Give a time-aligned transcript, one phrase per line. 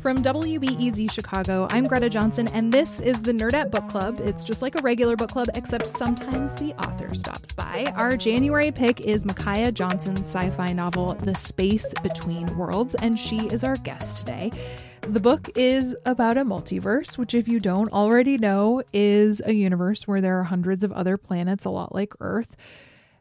[0.00, 4.20] From WBEZ Chicago, I'm Greta Johnson, and this is the Nerdette Book Club.
[4.20, 7.92] It's just like a regular book club, except sometimes the author stops by.
[7.96, 13.48] Our January pick is Micaiah Johnson's sci fi novel, The Space Between Worlds, and she
[13.48, 14.52] is our guest today.
[15.02, 20.06] The book is about a multiverse, which, if you don't already know, is a universe
[20.06, 22.56] where there are hundreds of other planets, a lot like Earth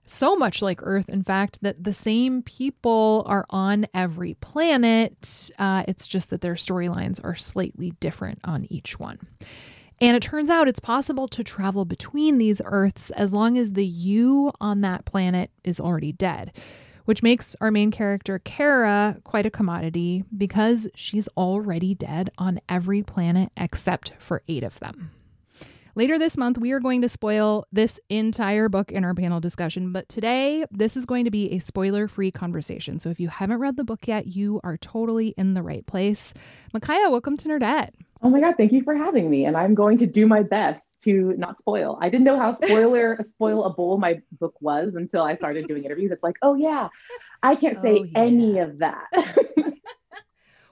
[0.06, 5.50] so much like Earth, in fact, that the same people are on every planet.
[5.58, 9.20] Uh, it's just that their storylines are slightly different on each one.
[10.02, 13.86] And it turns out it's possible to travel between these Earths as long as the
[13.86, 16.52] you on that planet is already dead,
[17.06, 23.04] which makes our main character, Cara, quite a commodity because she's already dead on every
[23.04, 25.12] planet except for eight of them.
[25.98, 29.94] Later this month, we are going to spoil this entire book in our panel discussion,
[29.94, 33.00] but today, this is going to be a spoiler free conversation.
[33.00, 36.34] So if you haven't read the book yet, you are totally in the right place.
[36.74, 37.92] Micaiah, welcome to Nerdette.
[38.22, 39.46] Oh my God, thank you for having me.
[39.46, 41.98] And I'm going to do my best to not spoil.
[42.02, 46.12] I didn't know how spoiler spoilable my book was until I started doing interviews.
[46.12, 46.90] It's like, oh yeah,
[47.42, 48.20] I can't say oh, yeah.
[48.20, 49.06] any of that.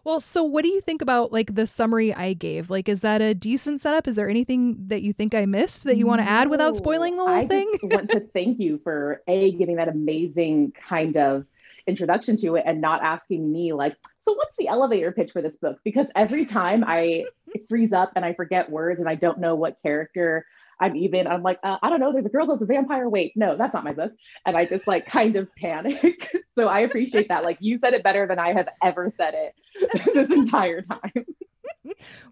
[0.04, 2.70] Well, so what do you think about like the summary I gave?
[2.70, 4.08] Like, is that a decent setup?
[4.08, 7.16] Is there anything that you think I missed that you want to add without spoiling
[7.16, 7.72] the whole I thing?
[7.84, 11.46] I want to thank you for a giving that amazing kind of
[11.88, 15.58] introduction to it and not asking me like, so what's the elevator pitch for this
[15.58, 15.80] book?
[15.84, 17.26] Because every time I
[17.70, 20.46] freeze up and I forget words and I don't know what character
[20.80, 23.10] I'm even, I'm like, uh, I don't know, there's a girl that's a vampire.
[23.10, 24.14] Wait, no, that's not my book.
[24.46, 26.30] And I just like kind of panic.
[26.56, 27.44] so I appreciate that.
[27.44, 31.12] Like you said it better than I have ever said it this entire time.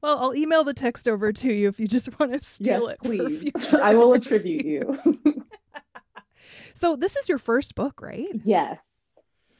[0.01, 2.91] Well, I'll email the text over to you if you just want to steal yes,
[2.93, 2.99] it.
[2.99, 3.73] Please.
[3.73, 4.97] I will attribute you.
[6.73, 8.29] so this is your first book, right?
[8.45, 8.79] Yes.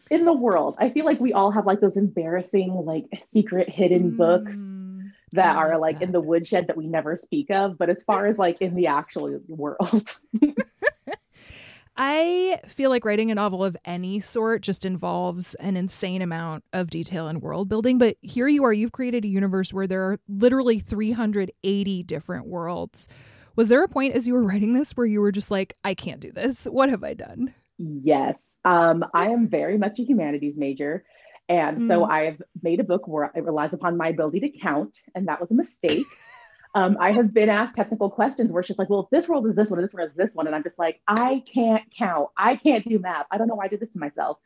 [0.09, 0.75] In the world.
[0.79, 4.17] I feel like we all have like those embarrassing, like secret hidden mm.
[4.17, 4.55] books
[5.33, 6.05] that are like that.
[6.05, 8.87] in the woodshed that we never speak of but as far as like in the
[8.87, 10.19] actual world
[11.97, 16.89] I feel like writing a novel of any sort just involves an insane amount of
[16.89, 17.97] detail and world building.
[17.97, 23.07] But here you are, you've created a universe where there are literally 380 different worlds.
[23.55, 25.93] Was there a point as you were writing this where you were just like, I
[25.93, 26.65] can't do this?
[26.65, 27.53] What have I done?
[27.77, 28.35] Yes.
[28.63, 31.03] Um, I am very much a humanities major.
[31.49, 31.87] And mm.
[31.87, 35.41] so I've made a book where it relies upon my ability to count, and that
[35.41, 36.05] was a mistake.
[36.75, 39.45] um, I have been asked technical questions where it's just like, well, if this world
[39.47, 41.83] is this one, and this world is this one, and I'm just like, I can't
[41.97, 42.29] count.
[42.37, 43.25] I can't do math.
[43.31, 44.37] I don't know why I did this to myself.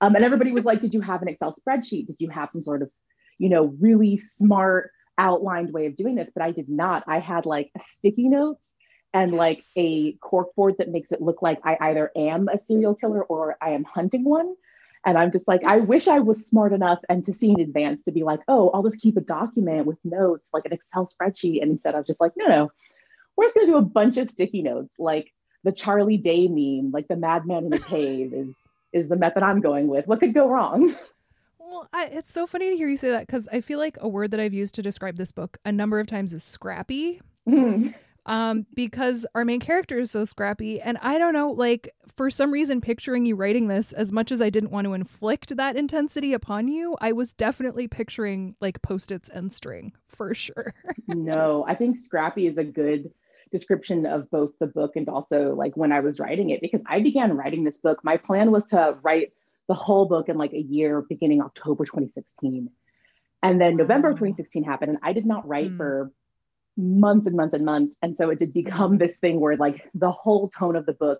[0.00, 2.06] Um, and everybody was like, did you have an Excel spreadsheet?
[2.06, 2.90] Did you have some sort of,
[3.38, 6.30] you know, really smart outlined way of doing this?
[6.34, 7.04] But I did not.
[7.06, 8.74] I had like a sticky notes
[9.12, 12.94] and like a cork board that makes it look like I either am a serial
[12.94, 14.54] killer or I am hunting one.
[15.04, 18.02] And I'm just like, I wish I was smart enough and to see in advance
[18.04, 21.60] to be like, oh, I'll just keep a document with notes, like an Excel spreadsheet.
[21.60, 22.72] And instead, I was just like, no, no,
[23.36, 25.32] we're just going to do a bunch of sticky notes, like
[25.62, 28.54] the Charlie Day meme, like the madman in the cave is
[28.92, 30.06] is the method I'm going with.
[30.06, 30.94] What could go wrong?
[31.58, 34.06] Well, I, it's so funny to hear you say that because I feel like a
[34.06, 37.20] word that I've used to describe this book a number of times is scrappy.
[37.48, 37.94] Mm
[38.26, 40.80] um, because our main character is so scrappy.
[40.80, 44.40] And I don't know, like, for some reason, picturing you writing this, as much as
[44.40, 49.10] I didn't want to inflict that intensity upon you, I was definitely picturing like post
[49.10, 50.74] its and string for sure.
[51.08, 53.10] no, I think scrappy is a good
[53.50, 57.00] description of both the book and also like when I was writing it, because I
[57.00, 58.00] began writing this book.
[58.02, 59.32] My plan was to write
[59.68, 62.70] the whole book in like a year, beginning October 2016.
[63.42, 65.76] And then November of 2016 happened, and I did not write mm.
[65.76, 66.10] for
[66.76, 67.96] months and months and months.
[68.02, 69.06] And so it did become mm-hmm.
[69.06, 71.18] this thing where like the whole tone of the book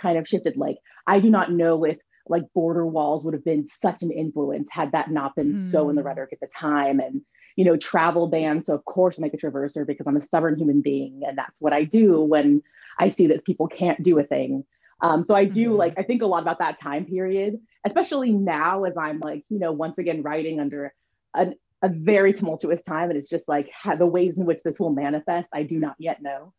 [0.00, 0.56] kind of shifted.
[0.56, 4.68] Like, I do not know if like border walls would have been such an influence
[4.70, 5.70] had that not been mm.
[5.70, 6.08] so in the hmm.
[6.08, 7.00] rhetoric at the time.
[7.00, 7.22] And,
[7.56, 8.66] you know, travel bans.
[8.66, 11.22] So of course I'm like a traverser because I'm a stubborn human being.
[11.26, 12.62] And that's what I do when
[12.98, 14.64] I see that people can't do a thing.
[15.02, 15.78] Um, so I do mm-hmm.
[15.78, 19.58] like, I think a lot about that time period, especially now as I'm like, you
[19.58, 20.94] know, once again writing under
[21.34, 23.10] an a very tumultuous time.
[23.10, 25.96] And it's just like how, the ways in which this will manifest, I do not
[25.98, 26.52] yet know.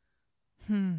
[0.67, 0.95] Hmm.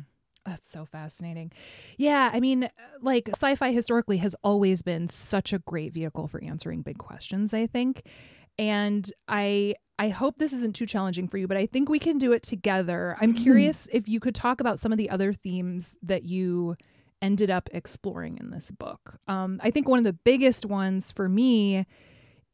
[0.46, 1.52] That's so fascinating.
[1.96, 2.68] Yeah, I mean,
[3.00, 7.54] like sci fi historically has always been such a great vehicle for answering big questions,
[7.54, 8.02] I think.
[8.58, 12.18] And I I hope this isn't too challenging for you, but I think we can
[12.18, 13.16] do it together.
[13.20, 13.42] I'm mm-hmm.
[13.42, 16.76] curious if you could talk about some of the other themes that you
[17.22, 19.18] ended up exploring in this book.
[19.28, 21.86] Um, I think one of the biggest ones for me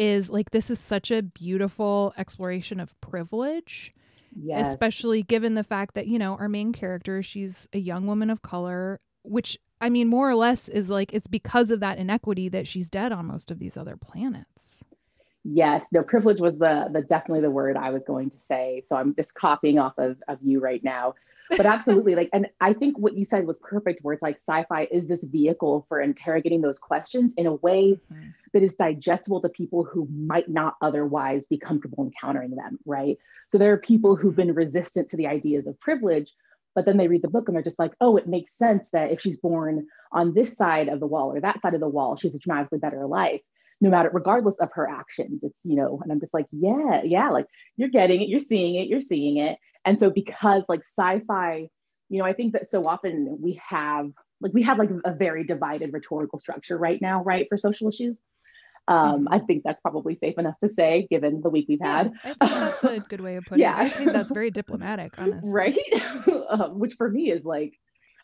[0.01, 3.93] is like this is such a beautiful exploration of privilege
[4.37, 4.69] Yes.
[4.69, 8.43] Especially given the fact that, you know, our main character, she's a young woman of
[8.43, 12.69] color, which I mean, more or less is like it's because of that inequity that
[12.69, 14.85] she's dead on most of these other planets.
[15.43, 18.85] Yes, no, privilege was the the definitely the word I was going to say.
[18.89, 21.15] So I'm just copying off of of you right now
[21.57, 24.87] but absolutely like and i think what you said was perfect where it's like sci-fi
[24.91, 28.29] is this vehicle for interrogating those questions in a way mm-hmm.
[28.53, 33.19] that is digestible to people who might not otherwise be comfortable encountering them right?
[33.51, 36.33] So there are people who've been resistant to the ideas of privilege
[36.75, 39.11] but then they read the book and they're just like oh it makes sense that
[39.11, 42.17] if she's born on this side of the wall or that side of the wall
[42.17, 43.41] she's a dramatically better life
[43.81, 45.41] no matter regardless of her actions.
[45.43, 47.47] It's you know and i'm just like yeah yeah like
[47.77, 51.69] you're getting it you're seeing it you're seeing it and so because like sci-fi
[52.09, 54.11] you know i think that so often we have
[54.41, 58.19] like we have like a very divided rhetorical structure right now right for social issues
[58.89, 62.13] um, I think that's probably safe enough to say, given the week we've had.
[62.25, 63.81] Yeah, I think that's a good way of putting yeah.
[63.83, 63.87] it.
[63.87, 65.53] I think that's very diplomatic, honestly.
[65.53, 65.79] Right?
[66.51, 67.79] um, which for me is like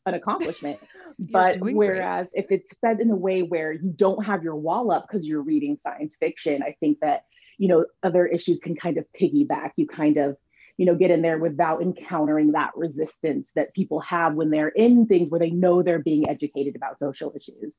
[0.06, 0.80] an accomplishment.
[1.18, 2.44] but whereas great.
[2.44, 5.42] if it's fed in a way where you don't have your wall up because you're
[5.42, 7.26] reading science fiction, I think that,
[7.58, 9.70] you know, other issues can kind of piggyback.
[9.76, 10.36] You kind of,
[10.76, 15.06] you know, get in there without encountering that resistance that people have when they're in
[15.06, 17.78] things where they know they're being educated about social issues.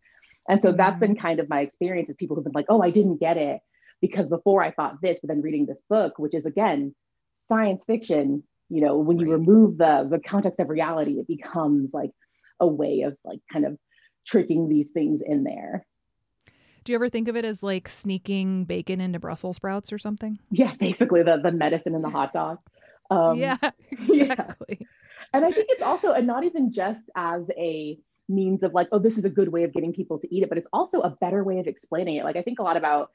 [0.50, 0.78] And so mm-hmm.
[0.78, 1.22] that's been mm-hmm.
[1.22, 3.60] kind of my experience is people who've been like, oh, I didn't get it
[4.02, 6.96] because before I thought this, but then reading this book, which is again,
[7.40, 12.12] science fiction, you know when you remove the the context of reality it becomes like
[12.60, 13.78] a way of like kind of
[14.26, 15.86] tricking these things in there
[16.84, 20.40] do you ever think of it as like sneaking bacon into brussels sprouts or something
[20.52, 22.60] yeah basically the the medicine in the hot dog
[23.10, 23.58] um, yeah
[23.92, 24.88] exactly yeah.
[25.34, 27.98] and i think it's also and not even just as a
[28.30, 30.50] means of like oh this is a good way of getting people to eat it
[30.50, 33.10] but it's also a better way of explaining it like i think a lot about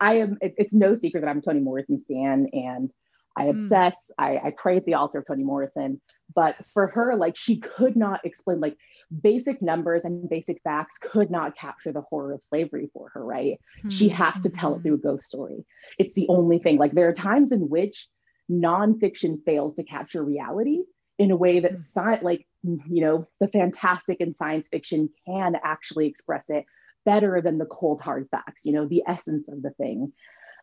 [0.00, 2.90] i am it, it's no secret that i'm toni morrison stan and
[3.36, 3.50] I hmm.
[3.50, 4.10] obsess.
[4.18, 4.24] Mm.
[4.24, 6.00] I, I pray at the altar of Toni Morrison.
[6.34, 8.76] But for her, like she could not explain like
[9.22, 13.60] basic numbers and basic facts could not capture the horror of slavery for her, right?
[13.84, 13.92] Mm.
[13.92, 14.14] She hmm.
[14.16, 15.64] has to tell it through a ghost story.
[15.98, 16.78] It's the only thing.
[16.78, 18.08] Like there are times in which
[18.50, 20.80] nonfiction fails to capture reality
[21.18, 26.06] in a way that science like you know the fantastic in science fiction can actually
[26.06, 26.64] express it
[27.04, 30.12] better than the cold hard facts you know the essence of the thing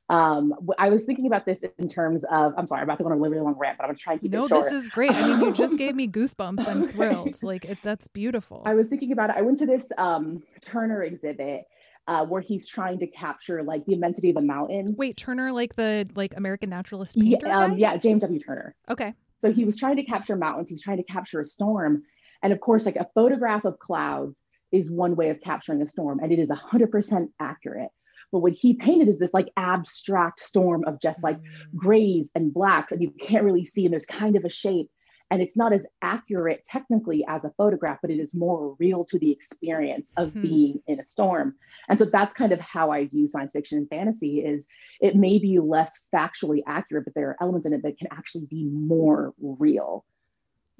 [0.09, 3.09] um, I was thinking about this in terms of, I'm sorry, I'm about to go
[3.09, 4.65] on a really, long rant, but I'm trying to keep no, it short.
[4.65, 5.11] this is great.
[5.11, 6.67] I mean, you just gave me goosebumps.
[6.67, 7.41] I'm thrilled.
[7.41, 8.63] Like, it, that's beautiful.
[8.65, 9.37] I was thinking about it.
[9.37, 11.63] I went to this um, Turner exhibit
[12.07, 14.95] uh, where he's trying to capture like the immensity of the mountain.
[14.97, 17.47] Wait, Turner, like the like American naturalist painter?
[17.47, 18.39] Yeah, um, yeah, James W.
[18.39, 18.75] Turner.
[18.89, 19.13] Okay.
[19.41, 20.69] So he was trying to capture mountains.
[20.69, 22.03] He's trying to capture a storm,
[22.41, 24.39] and of course, like a photograph of clouds
[24.71, 27.89] is one way of capturing a storm, and it is 100% accurate.
[28.31, 31.43] But what he painted is this like abstract storm of just like mm.
[31.75, 34.89] grays and blacks, and you can't really see, and there's kind of a shape.
[35.33, 39.17] And it's not as accurate technically as a photograph, but it is more real to
[39.17, 40.43] the experience of hmm.
[40.43, 41.55] being in a storm.
[41.89, 44.67] And so that's kind of how I view science fiction and fantasy is
[45.01, 48.45] it may be less factually accurate, but there are elements in it that can actually
[48.45, 50.05] be more real.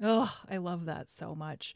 [0.00, 1.74] Oh, I love that so much.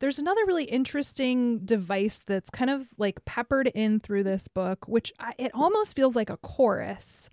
[0.00, 5.12] There's another really interesting device that's kind of like peppered in through this book, which
[5.20, 7.30] I, it almost feels like a chorus.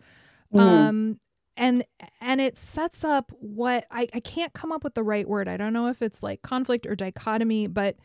[0.54, 0.60] Mm.
[0.60, 1.20] Um,
[1.56, 1.86] and
[2.22, 5.48] and it sets up what I, I can't come up with the right word.
[5.48, 7.96] I don't know if it's like conflict or dichotomy, but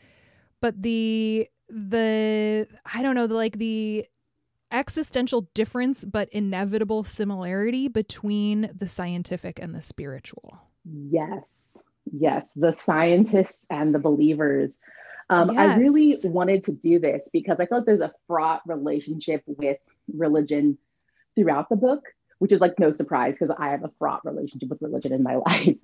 [0.61, 4.07] but the the I don't know, the like the
[4.71, 10.59] existential difference but inevitable similarity between the scientific and the spiritual.
[10.85, 11.59] Yes
[12.13, 14.77] yes, the scientists and the believers.
[15.31, 15.59] Um, yes.
[15.59, 19.79] I really wanted to do this because I thought there's a fraught relationship with
[20.15, 20.79] religion
[21.35, 22.05] throughout the book,
[22.39, 25.37] which is like no surprise because I have a fraught relationship with religion in my
[25.47, 25.77] life.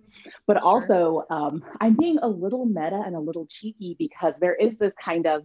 [0.47, 0.67] But sure.
[0.67, 4.95] also, um, I'm being a little meta and a little cheeky because there is this
[4.97, 5.45] kind of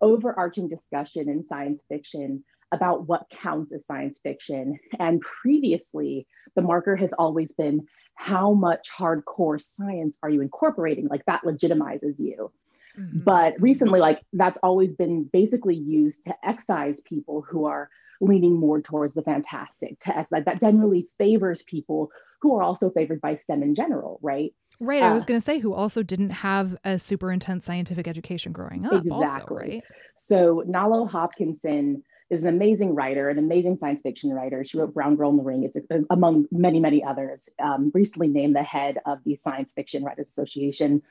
[0.00, 4.78] overarching discussion in science fiction about what counts as science fiction.
[4.98, 11.08] And previously, the marker has always been how much hardcore science are you incorporating?
[11.08, 12.50] Like that legitimizes you.
[12.98, 13.20] Mm-hmm.
[13.24, 17.88] But recently, like that's always been basically used to excise people who are
[18.22, 22.10] leaning more towards the fantastic text like that generally favors people
[22.40, 24.52] who are also favored by STEM in general, right?
[24.80, 25.02] Right.
[25.02, 28.52] Uh, I was going to say who also didn't have a super intense scientific education
[28.52, 29.04] growing up.
[29.04, 29.12] Exactly.
[29.12, 29.82] Also, right.
[30.18, 34.64] So Nalo Hopkinson is an amazing writer, an amazing science fiction writer.
[34.64, 35.70] She wrote Brown Girl in the Ring.
[35.72, 37.48] It's among many, many others.
[37.62, 41.02] Um, recently named the head of the Science Fiction Writers Association.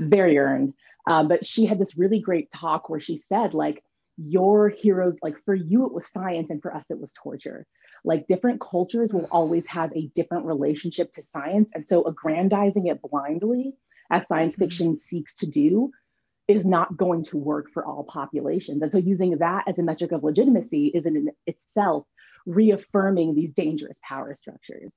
[0.00, 0.74] Very earned.
[1.06, 3.82] Um, but she had this really great talk where she said, like,
[4.18, 7.66] your heroes, like for you, it was science, and for us, it was torture.
[8.04, 11.68] Like different cultures will always have a different relationship to science.
[11.74, 13.74] And so aggrandizing it blindly,
[14.10, 14.64] as science mm-hmm.
[14.64, 15.92] fiction seeks to do,
[16.48, 18.82] is not going to work for all populations.
[18.82, 22.06] And so using that as a metric of legitimacy is in itself
[22.46, 24.90] reaffirming these dangerous power structures.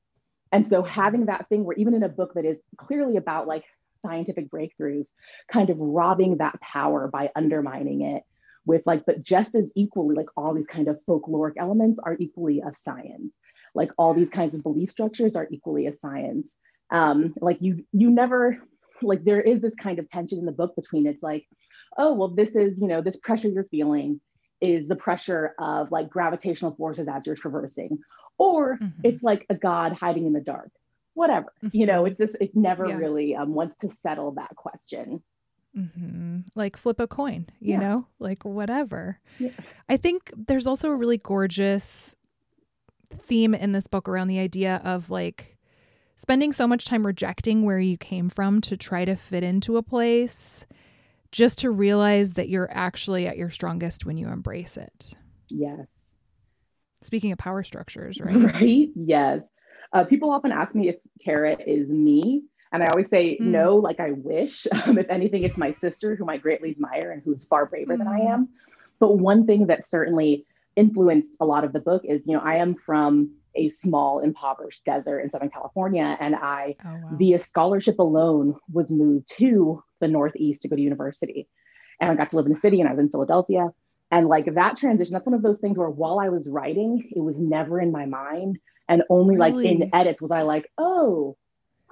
[0.54, 3.66] And so having that thing where even in a book that is clearly about like
[4.01, 5.08] scientific breakthroughs,
[5.51, 8.24] kind of robbing that power by undermining it
[8.65, 12.62] with like, but just as equally, like all these kind of folkloric elements are equally
[12.62, 13.34] a science.
[13.74, 16.56] Like all these kinds of belief structures are equally a science.
[16.89, 18.58] Um, like you, you never,
[19.01, 21.48] like there is this kind of tension in the book between it's like,
[21.98, 24.20] oh, well, this is, you know, this pressure you're feeling
[24.60, 28.00] is the pressure of like gravitational forces as you're traversing,
[28.38, 29.00] or mm-hmm.
[29.03, 30.72] it's like a god hiding in the dark
[31.13, 31.75] whatever mm-hmm.
[31.77, 32.96] you know it's just it never yeah.
[32.96, 35.22] really um, wants to settle that question
[35.78, 36.40] Mm-hmm.
[36.54, 37.80] Like flip a coin, you yeah.
[37.80, 39.20] know, like whatever.
[39.40, 39.51] Yeah.
[39.88, 42.16] I think there's also a really gorgeous
[43.13, 45.58] theme in this book around the idea of like
[46.16, 49.84] spending so much time rejecting where you came from to try to fit into a
[49.84, 50.66] place
[51.32, 55.13] just to realize that you're actually at your strongest when you embrace it.
[55.50, 55.88] Yes.
[57.01, 58.36] Speaking of power structures, right?
[58.54, 58.90] Right.
[58.96, 59.42] Yes.
[59.94, 62.44] Uh, people often ask me if Cara is me.
[62.72, 63.42] And I always say, mm.
[63.42, 64.68] no, like I wish.
[64.88, 68.00] Um, if anything, it's my sister whom I greatly admire and who's far braver mm.
[68.00, 68.28] than I hmm.
[68.28, 68.50] am.
[69.00, 72.56] But one thing that certainly influenced a lot of the book is, you know, I
[72.56, 76.18] am from a small, impoverished desert in Southern California.
[76.20, 77.10] And I, oh, wow.
[77.13, 81.48] via scholarship alone, was moved to the Northeast to go to university.
[82.00, 83.70] And I got to live in the city and I was in Philadelphia.
[84.10, 87.22] And like that transition, that's one of those things where while I was writing, it
[87.22, 88.60] was never in my mind.
[88.90, 89.51] And only really?
[89.51, 91.38] like in edits was I like, oh,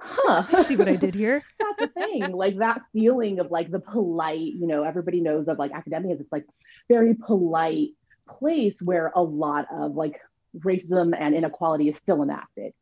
[0.00, 0.62] huh.
[0.64, 1.42] See what i did here?
[1.58, 2.32] That's the thing.
[2.32, 6.20] Like that feeling of like the polite you know everybody knows of like academia is
[6.20, 6.46] it's like
[6.88, 7.90] very polite
[8.28, 10.20] place where a lot of like
[10.58, 12.72] racism and inequality is still enacted.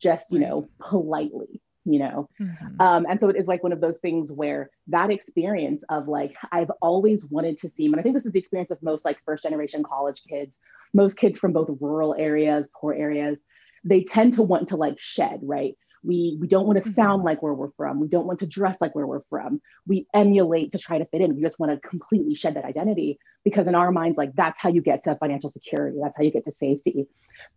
[0.00, 2.28] Just you know politely you know?
[2.38, 2.80] Mm-hmm.
[2.80, 6.34] um, and so it is like one of those things where that experience of like
[6.52, 9.16] i've always wanted to see and i think this is the experience of most like
[9.24, 10.58] first generation college kids.
[10.94, 13.42] Most kids from both rural areas poor areas
[13.84, 16.92] they tend to want to like shed right we we don't want to mm-hmm.
[16.92, 18.00] sound like where we're from.
[18.00, 19.60] We don't want to dress like where we're from.
[19.86, 21.36] We emulate to try to fit in.
[21.36, 24.70] We just want to completely shed that identity because in our minds, like that's how
[24.70, 25.98] you get to financial security.
[26.02, 27.06] That's how you get to safety.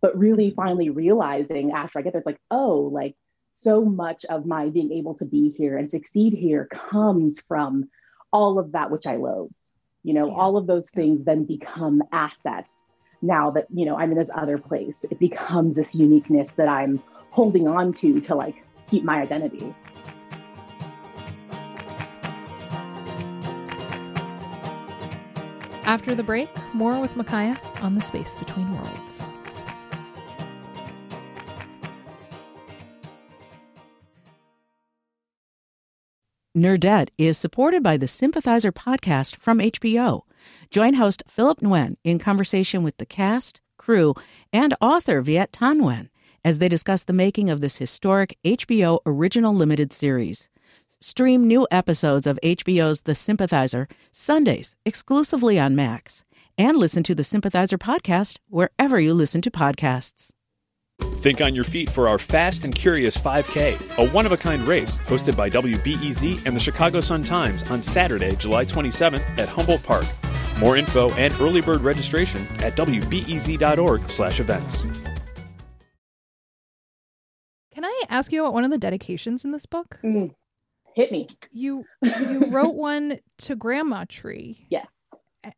[0.00, 3.16] But really, finally realizing after I get there, it's like, oh, like
[3.54, 7.90] so much of my being able to be here and succeed here comes from
[8.32, 9.50] all of that which I loathe.
[10.02, 10.34] You know, yeah.
[10.34, 12.82] all of those things then become assets
[13.22, 17.00] now that you know i'm in this other place it becomes this uniqueness that i'm
[17.32, 19.74] holding on to to like keep my identity.
[25.84, 29.28] After the break, more with Micaiah on the space between worlds.
[36.56, 40.22] Nerdette is supported by the Sympathizer podcast from HBO.
[40.70, 44.14] Join host Philip Nguyen in conversation with the cast, crew,
[44.52, 46.08] and author Viet Thanh Nguyen
[46.44, 50.48] as they discuss the making of this historic HBO original limited series.
[51.00, 56.24] Stream new episodes of HBO's The Sympathizer Sundays exclusively on Max,
[56.56, 60.32] and listen to the Sympathizer podcast wherever you listen to podcasts.
[61.20, 64.62] Think on your feet for our Fast and Curious 5K, a one of a kind
[64.62, 69.82] race hosted by WBEZ and the Chicago Sun Times on Saturday, July 27th at Humboldt
[69.82, 70.06] Park.
[70.58, 75.11] More info and early bird registration at wbez.org/events.
[78.12, 79.98] Ask you about one of the dedications in this book?
[80.04, 80.34] Mm.
[80.94, 81.28] Hit me.
[81.50, 84.66] You you wrote one to Grandma Tree.
[84.68, 84.86] Yes.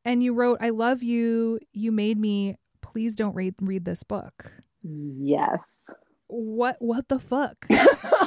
[0.05, 1.59] And you wrote, "I love you.
[1.73, 2.57] You made me.
[2.81, 5.59] Please don't read read this book." Yes.
[6.29, 7.67] What what the fuck?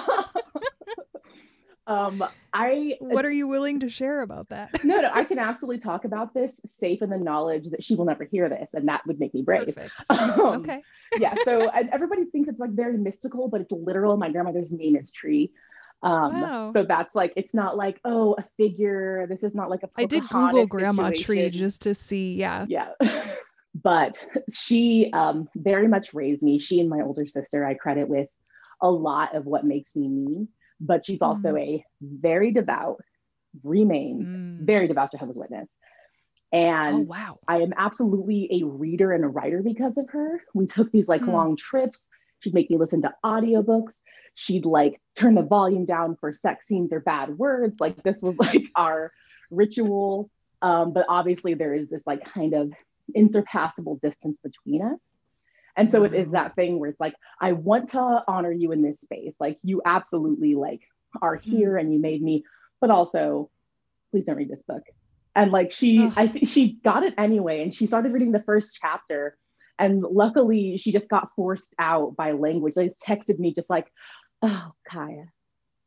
[1.87, 2.21] Um,
[2.53, 4.83] I what are you willing to share about that?
[4.83, 8.05] no, no, I can absolutely talk about this safe in the knowledge that she will
[8.05, 9.77] never hear this, and that would make me brave.
[10.09, 10.81] Um, okay.
[11.17, 11.33] yeah.
[11.45, 14.17] So everybody thinks it's like very mystical, but it's literal.
[14.17, 15.51] My grandmother's name is Tree.
[16.03, 16.71] Um, wow.
[16.71, 19.25] so that's like it's not like oh a figure.
[19.29, 19.89] This is not like a.
[19.95, 22.35] I did Google Grandma Tree just to see.
[22.35, 22.65] Yeah.
[22.67, 22.91] Yeah.
[23.75, 26.59] but she um, very much raised me.
[26.59, 28.27] She and my older sister, I credit with
[28.81, 30.47] a lot of what makes me me.
[30.79, 31.59] But she's also mm.
[31.59, 33.01] a very devout,
[33.63, 34.65] remains mm.
[34.65, 35.71] very devout Jehovah's Witness.
[36.51, 37.39] And oh, wow.
[37.47, 40.41] I am absolutely a reader and a writer because of her.
[40.53, 41.33] We took these like mm.
[41.33, 42.05] long trips.
[42.39, 43.97] She'd make me listen to audiobooks.
[44.35, 47.77] She'd like turn the volume down for sex scenes or bad words.
[47.79, 49.11] Like this was like our
[49.49, 50.29] ritual.
[50.61, 52.71] Um, but obviously there is this like kind of
[53.15, 54.99] insurpassable distance between us.
[55.77, 56.23] And so it mm-hmm.
[56.23, 59.35] is that thing where it's like, I want to honor you in this space.
[59.39, 60.81] Like you absolutely like
[61.21, 61.49] are mm-hmm.
[61.49, 62.43] here and you made me,
[62.81, 63.49] but also
[64.11, 64.83] please don't read this book.
[65.35, 66.13] And like she, Ugh.
[66.17, 67.61] I think she got it anyway.
[67.61, 69.37] And she started reading the first chapter.
[69.77, 72.73] And luckily she just got forced out by language.
[72.73, 73.87] They texted me just like,
[74.41, 75.25] oh Kaya,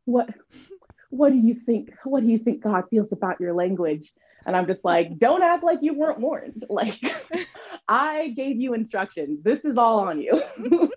[0.04, 0.30] what
[1.10, 1.90] what do you think?
[2.04, 4.12] What do you think God feels about your language?
[4.46, 6.64] And I'm just like, don't act like you weren't warned.
[6.70, 6.98] Like,
[7.88, 9.42] I gave you instructions.
[9.42, 10.40] This is all on you.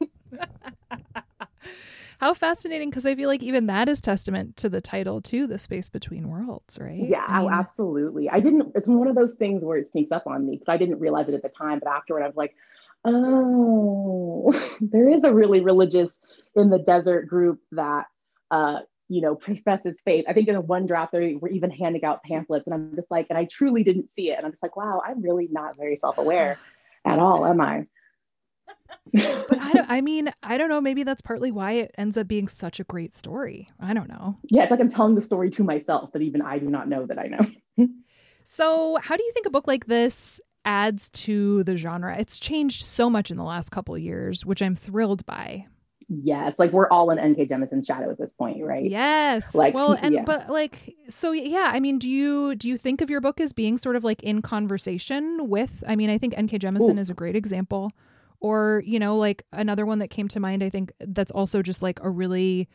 [2.19, 5.59] How fascinating, because I feel like even that is testament to the title, to the
[5.59, 6.97] space between worlds, right?
[6.97, 8.29] Yeah, I mean, absolutely.
[8.29, 10.77] I didn't, it's one of those things where it sneaks up on me because I
[10.77, 11.79] didn't realize it at the time.
[11.79, 12.55] But afterward, I was like,
[13.03, 16.19] oh, there is a really religious
[16.55, 18.05] in the desert group that
[18.51, 20.25] uh, you know, professes faith.
[20.27, 23.27] I think in one draft they were even handing out pamphlets, and I'm just like,
[23.29, 25.95] and I truly didn't see it, and I'm just like, wow, I'm really not very
[25.95, 26.57] self-aware
[27.05, 27.85] at all, am I?
[29.13, 29.89] but I don't.
[29.89, 30.81] I mean, I don't know.
[30.81, 33.69] Maybe that's partly why it ends up being such a great story.
[33.79, 34.37] I don't know.
[34.49, 37.05] Yeah, it's like I'm telling the story to myself that even I do not know
[37.05, 37.87] that I know.
[38.43, 42.17] so, how do you think a book like this adds to the genre?
[42.17, 45.67] It's changed so much in the last couple of years, which I'm thrilled by.
[46.09, 47.47] Yes, like we're all in N.K.
[47.47, 48.89] Jemisin's shadow at this point, right?
[48.89, 49.55] Yes.
[49.55, 50.23] Like, well, and yeah.
[50.23, 51.71] but like, so yeah.
[51.73, 54.21] I mean, do you do you think of your book as being sort of like
[54.23, 55.83] in conversation with?
[55.87, 56.59] I mean, I think N.K.
[56.59, 56.99] Jemisin Ooh.
[56.99, 57.91] is a great example,
[58.39, 60.63] or you know, like another one that came to mind.
[60.63, 62.67] I think that's also just like a really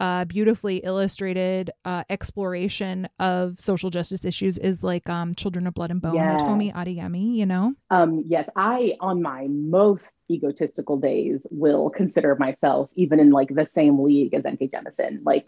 [0.00, 5.90] uh, beautifully illustrated uh, exploration of social justice issues is like um, Children of Blood
[5.90, 6.40] and Bone yes.
[6.40, 7.74] Tomi Adeyemi, you know?
[7.90, 13.66] Um, yes, I, on my most egotistical days, will consider myself even in like the
[13.66, 14.68] same league as N.K.
[14.68, 15.20] Jemisin.
[15.24, 15.46] Like,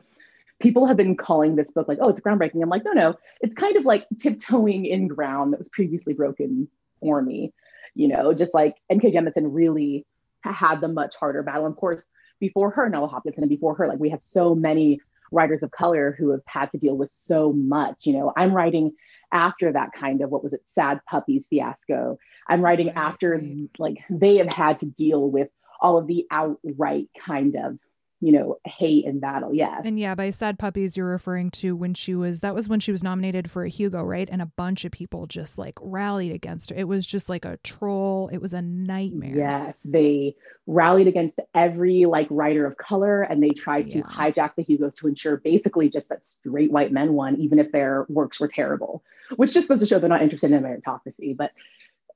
[0.61, 2.63] people have been calling this book like, oh, it's groundbreaking.
[2.63, 6.69] I'm like, no, no, it's kind of like tiptoeing in ground that was previously broken
[7.01, 7.53] for me.
[7.95, 9.13] You know, just like N.K.
[9.13, 10.07] Jemisin really
[10.43, 11.67] had the much harder battle.
[11.67, 12.07] Of course,
[12.41, 15.01] before her, Nalo Hopkinson, and before her, like we have so many
[15.33, 17.97] writers of color who have had to deal with so much.
[18.01, 18.93] You know, I'm writing
[19.33, 22.19] after that kind of what was it, sad puppies fiasco.
[22.49, 23.41] I'm writing after
[23.79, 25.49] like they have had to deal with
[25.81, 27.79] all of the outright kind of
[28.21, 29.55] you know, hate and battle.
[29.55, 29.79] Yeah.
[29.85, 32.91] And yeah, by sad puppies, you're referring to when she was, that was when she
[32.91, 34.29] was nominated for a Hugo, right?
[34.31, 36.77] And a bunch of people just like rallied against her.
[36.77, 38.29] It was just like a troll.
[38.33, 39.37] It was a nightmare.
[39.37, 39.83] Yes.
[39.83, 40.35] They
[40.67, 44.05] rallied against every like writer of color and they tried to yeah.
[44.05, 48.07] hijack the Hugos to ensure basically just that straight white men won, even if their
[48.09, 49.05] works were terrible,
[49.37, 51.37] which just goes to show they're not interested in meritocracy.
[51.37, 51.53] But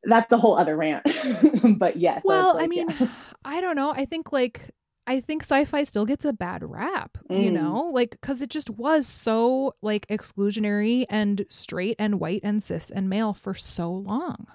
[0.05, 1.05] that's a whole other rant.
[1.79, 2.23] but yes.
[2.25, 3.09] Well, like, I mean, yeah.
[3.45, 3.93] I don't know.
[3.95, 4.71] I think like
[5.11, 7.43] I think sci-fi still gets a bad rap, mm.
[7.43, 12.63] you know, like cuz it just was so like exclusionary and straight and white and
[12.63, 14.47] cis and male for so long.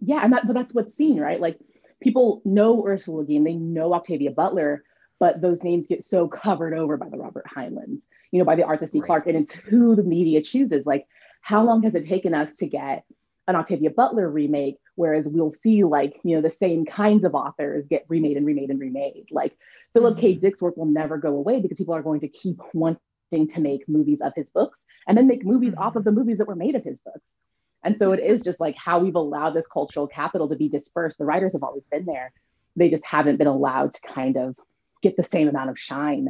[0.00, 1.40] Yeah, and that but that's what's seen, right?
[1.40, 1.58] Like
[2.00, 4.84] people know Ursula Le Guin, they know Octavia Butler,
[5.18, 8.62] but those names get so covered over by the Robert Heinleins, you know, by the
[8.62, 9.00] Arthur C.
[9.00, 9.06] Right.
[9.06, 10.86] Clarke, and it's who the media chooses.
[10.86, 11.08] Like,
[11.40, 13.02] how long has it taken us to get
[13.48, 17.86] an Octavia Butler remake, whereas we'll see like, you know, the same kinds of authors
[17.86, 19.28] get remade and remade and remade.
[19.30, 19.56] Like
[19.92, 20.32] Philip K.
[20.32, 20.40] Mm-hmm.
[20.40, 22.98] Dick's work will never go away because people are going to keep wanting
[23.32, 25.82] to make movies of his books and then make movies mm-hmm.
[25.82, 27.34] off of the movies that were made of his books.
[27.84, 31.18] And so it is just like how we've allowed this cultural capital to be dispersed.
[31.18, 32.32] The writers have always been there.
[32.74, 34.56] They just haven't been allowed to kind of
[35.02, 36.28] get the same amount of shine.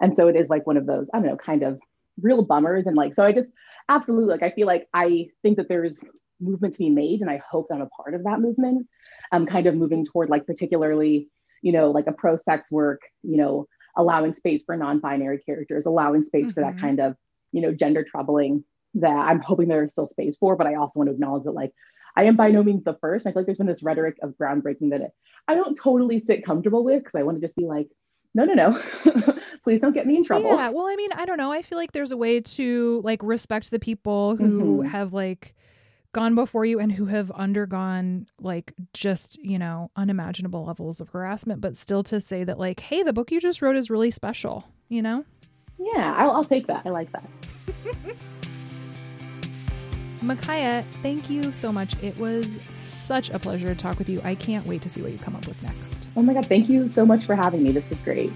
[0.00, 1.80] And so it is like one of those, I don't know, kind of
[2.20, 2.86] real bummers.
[2.86, 3.52] And like, so I just
[3.88, 6.00] absolutely like, I feel like I think that there's
[6.40, 8.86] movement to be made and i hope that i'm a part of that movement
[9.32, 11.28] i'm kind of moving toward like particularly
[11.62, 16.50] you know like a pro-sex work you know allowing space for non-binary characters allowing space
[16.50, 16.52] mm-hmm.
[16.52, 16.80] for that mm-hmm.
[16.80, 17.16] kind of
[17.52, 21.08] you know gender troubling that i'm hoping there's still space for but i also want
[21.08, 21.72] to acknowledge that like
[22.16, 24.34] i am by no means the first i feel like there's been this rhetoric of
[24.40, 25.10] groundbreaking that
[25.46, 27.88] i don't totally sit comfortable with because i want to just be like
[28.34, 28.80] no no no
[29.64, 31.78] please don't get me in trouble yeah well i mean i don't know i feel
[31.78, 34.88] like there's a way to like respect the people who mm-hmm.
[34.88, 35.54] have like
[36.12, 41.60] gone before you and who have undergone like just, you know, unimaginable levels of harassment,
[41.60, 44.64] but still to say that, like, hey, the book you just wrote is really special,
[44.88, 45.24] you know?
[45.78, 46.82] Yeah, I'll, I'll take that.
[46.84, 47.28] I like that.
[50.22, 51.94] Micaiah, thank you so much.
[52.02, 54.20] It was such a pleasure to talk with you.
[54.24, 56.08] I can't wait to see what you come up with next.
[56.16, 57.70] Oh my God, thank you so much for having me.
[57.70, 58.32] This was great.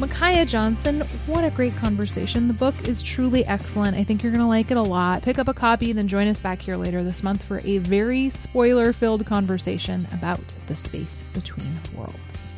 [0.00, 2.48] Micaiah Johnson, what a great conversation.
[2.48, 3.98] The book is truly excellent.
[3.98, 5.20] I think you're going to like it a lot.
[5.20, 8.30] Pick up a copy, then join us back here later this month for a very
[8.30, 12.50] spoiler filled conversation about the space between worlds.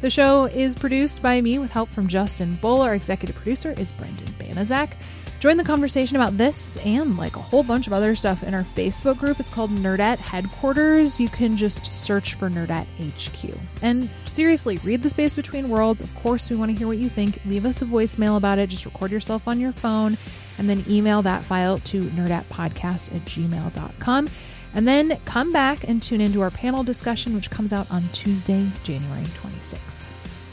[0.00, 2.80] The show is produced by me with help from Justin Bull.
[2.80, 4.94] Our executive producer is Brendan Banaszak.
[5.42, 8.62] Join the conversation about this and like a whole bunch of other stuff in our
[8.62, 9.40] Facebook group.
[9.40, 11.18] It's called Nerdette Headquarters.
[11.18, 13.58] You can just search for Nerdette HQ.
[13.82, 16.00] And seriously, read The Space Between Worlds.
[16.00, 17.40] Of course, we want to hear what you think.
[17.44, 18.68] Leave us a voicemail about it.
[18.68, 20.16] Just record yourself on your phone
[20.58, 24.28] and then email that file to nerdettepodcast at gmail.com.
[24.74, 28.70] And then come back and tune into our panel discussion, which comes out on Tuesday,
[28.84, 29.98] January 26th.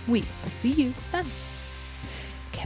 [0.07, 1.27] We will see you then.
[2.51, 2.65] Okay,